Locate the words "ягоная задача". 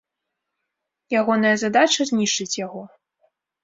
1.19-2.01